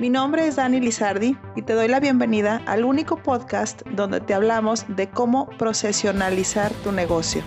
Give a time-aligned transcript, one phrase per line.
[0.00, 4.32] Mi nombre es Dani Lizardi y te doy la bienvenida al único podcast donde te
[4.32, 7.42] hablamos de cómo procesionalizar tu negocio.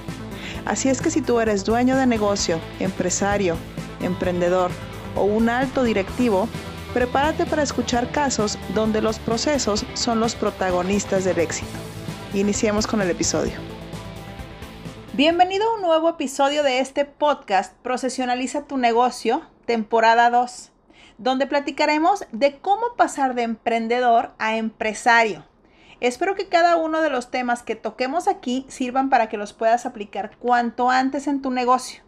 [0.63, 3.57] Así es que si tú eres dueño de negocio, empresario,
[4.01, 4.69] emprendedor
[5.15, 6.47] o un alto directivo,
[6.93, 11.71] prepárate para escuchar casos donde los procesos son los protagonistas del éxito.
[12.35, 13.53] Iniciemos con el episodio.
[15.13, 20.72] Bienvenido a un nuevo episodio de este podcast Procesionaliza tu negocio, temporada 2
[21.23, 25.45] donde platicaremos de cómo pasar de emprendedor a empresario.
[26.01, 29.85] Espero que cada uno de los temas que toquemos aquí sirvan para que los puedas
[29.85, 32.03] aplicar cuanto antes en tu negocio.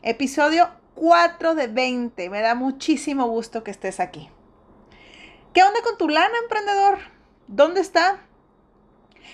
[0.00, 2.30] Episodio 4 de 20.
[2.30, 4.30] Me da muchísimo gusto que estés aquí.
[5.52, 7.00] ¿Qué onda con tu lana, emprendedor?
[7.48, 8.20] ¿Dónde está?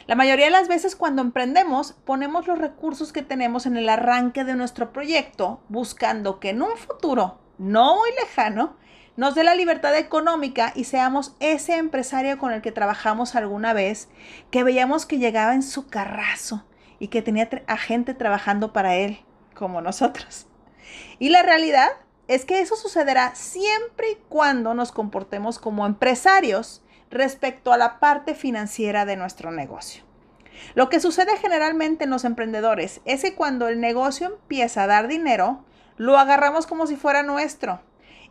[0.09, 4.43] La mayoría de las veces cuando emprendemos ponemos los recursos que tenemos en el arranque
[4.43, 8.77] de nuestro proyecto buscando que en un futuro no muy lejano
[9.17, 14.09] nos dé la libertad económica y seamos ese empresario con el que trabajamos alguna vez,
[14.51, 16.65] que veíamos que llegaba en su carrazo
[16.99, 19.21] y que tenía a gente trabajando para él,
[19.55, 20.49] como nosotros.
[21.19, 21.91] Y la realidad
[22.27, 28.35] es que eso sucederá siempre y cuando nos comportemos como empresarios respecto a la parte
[28.35, 30.03] financiera de nuestro negocio.
[30.75, 35.07] Lo que sucede generalmente en los emprendedores es que cuando el negocio empieza a dar
[35.07, 35.65] dinero,
[35.97, 37.81] lo agarramos como si fuera nuestro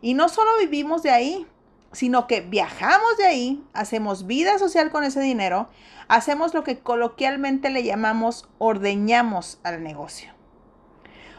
[0.03, 1.47] y no solo vivimos de ahí,
[1.93, 5.69] sino que viajamos de ahí, hacemos vida social con ese dinero,
[6.09, 10.33] hacemos lo que coloquialmente le llamamos ordeñamos al negocio.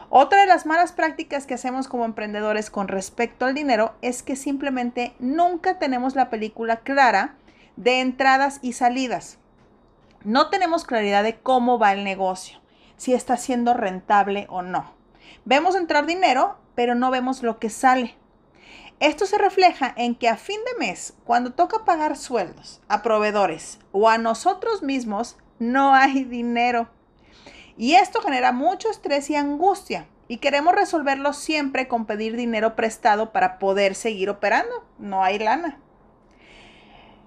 [0.08, 4.34] Otra de las malas prácticas que hacemos como emprendedores con respecto al dinero es que
[4.34, 7.34] simplemente nunca tenemos la película clara
[7.76, 9.36] de entradas y salidas.
[10.22, 12.60] No tenemos claridad de cómo va el negocio,
[12.96, 14.90] si está siendo rentable o no.
[15.44, 18.16] Vemos entrar dinero, pero no vemos lo que sale.
[19.04, 23.78] Esto se refleja en que a fin de mes, cuando toca pagar sueldos a proveedores
[23.92, 26.88] o a nosotros mismos, no hay dinero.
[27.76, 30.08] Y esto genera mucho estrés y angustia.
[30.26, 34.86] Y queremos resolverlo siempre con pedir dinero prestado para poder seguir operando.
[34.96, 35.78] No hay lana.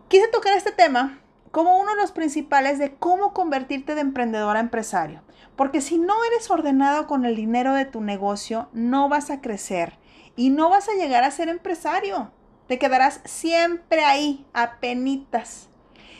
[0.07, 1.19] Quise tocar este tema
[1.51, 5.21] como uno de los principales de cómo convertirte de emprendedor a empresario.
[5.55, 9.99] Porque si no eres ordenado con el dinero de tu negocio, no vas a crecer
[10.37, 12.31] y no vas a llegar a ser empresario.
[12.67, 15.67] Te quedarás siempre ahí, a penitas.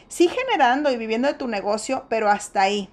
[0.10, 2.90] Sí generando y viviendo de tu negocio, pero hasta ahí.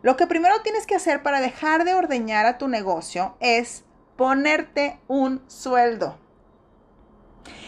[0.00, 3.84] Lo que primero tienes que hacer para dejar de ordeñar a tu negocio es
[4.16, 6.18] ponerte un sueldo.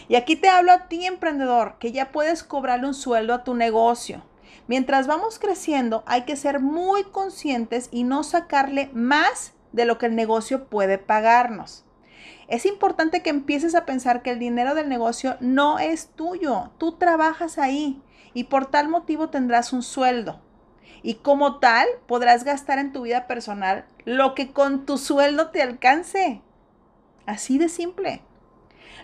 [0.07, 3.55] Y aquí te hablo a ti, emprendedor, que ya puedes cobrarle un sueldo a tu
[3.55, 4.23] negocio.
[4.67, 10.05] Mientras vamos creciendo, hay que ser muy conscientes y no sacarle más de lo que
[10.07, 11.84] el negocio puede pagarnos.
[12.47, 16.93] Es importante que empieces a pensar que el dinero del negocio no es tuyo, tú
[16.93, 18.01] trabajas ahí
[18.33, 20.41] y por tal motivo tendrás un sueldo.
[21.01, 25.61] Y como tal, podrás gastar en tu vida personal lo que con tu sueldo te
[25.61, 26.41] alcance.
[27.25, 28.21] Así de simple.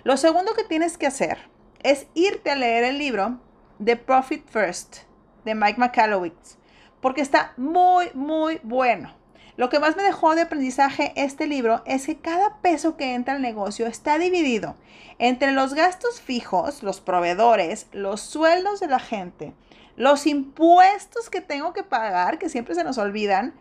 [0.03, 1.37] Lo segundo que tienes que hacer
[1.83, 3.39] es irte a leer el libro
[3.83, 4.97] The Profit First
[5.45, 6.57] de Mike McAllowitz,
[7.01, 9.20] porque está muy, muy bueno.
[9.61, 13.35] Lo que más me dejó de aprendizaje este libro es que cada peso que entra
[13.35, 14.75] al negocio está dividido
[15.19, 19.53] entre los gastos fijos, los proveedores, los sueldos de la gente,
[19.95, 23.53] los impuestos que tengo que pagar, que siempre se nos olvidan,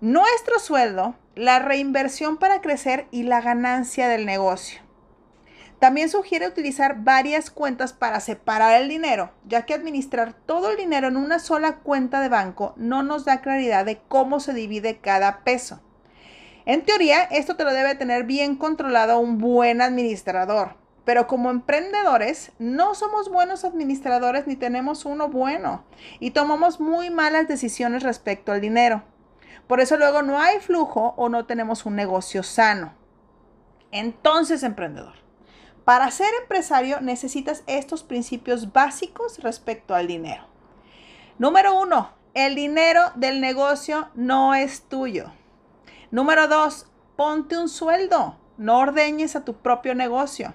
[0.00, 4.80] nuestro sueldo, la reinversión para crecer y la ganancia del negocio.
[5.78, 11.08] También sugiere utilizar varias cuentas para separar el dinero, ya que administrar todo el dinero
[11.08, 15.44] en una sola cuenta de banco no nos da claridad de cómo se divide cada
[15.44, 15.80] peso.
[16.66, 22.52] En teoría, esto te lo debe tener bien controlado un buen administrador, pero como emprendedores
[22.58, 25.84] no somos buenos administradores ni tenemos uno bueno
[26.20, 29.02] y tomamos muy malas decisiones respecto al dinero.
[29.66, 32.94] Por eso luego no hay flujo o no tenemos un negocio sano.
[33.92, 35.14] Entonces, emprendedor,
[35.84, 40.44] para ser empresario necesitas estos principios básicos respecto al dinero.
[41.38, 45.32] Número uno, el dinero del negocio no es tuyo.
[46.10, 46.86] Número dos,
[47.16, 48.38] ponte un sueldo.
[48.56, 50.54] No ordeñes a tu propio negocio.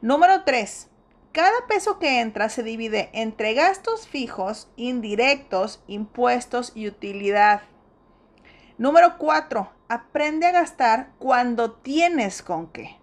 [0.00, 0.88] Número tres,
[1.32, 7.62] cada peso que entra se divide entre gastos fijos, indirectos, impuestos y utilidad.
[8.76, 13.01] Número cuatro, aprende a gastar cuando tienes con qué.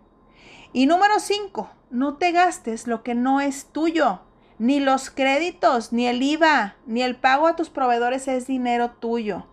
[0.72, 4.22] Y número 5, no te gastes lo que no es tuyo.
[4.60, 9.48] Ni los créditos, ni el IVA, ni el pago a tus proveedores es dinero tuyo.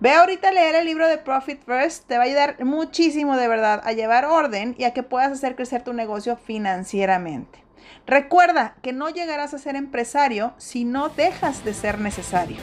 [0.00, 3.48] Ve ahorita a leer el libro de Profit First, te va a ayudar muchísimo de
[3.48, 7.62] verdad a llevar orden y a que puedas hacer crecer tu negocio financieramente.
[8.06, 12.56] Recuerda que no llegarás a ser empresario si no dejas de ser necesario.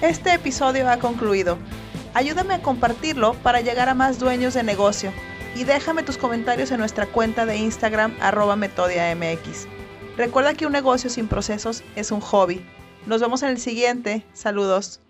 [0.00, 1.58] Este episodio ha concluido.
[2.14, 5.12] Ayúdame a compartirlo para llegar a más dueños de negocio
[5.54, 9.66] y déjame tus comentarios en nuestra cuenta de Instagram arroba metodiamx.
[10.16, 12.64] Recuerda que un negocio sin procesos es un hobby.
[13.06, 14.24] Nos vemos en el siguiente.
[14.32, 15.00] Saludos.